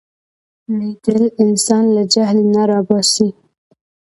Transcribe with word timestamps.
لیدل 0.77 1.23
انسان 1.43 1.83
له 1.95 2.03
جهل 2.13 2.39
نه 2.53 2.63
را 2.69 2.79
باسي 2.87 3.29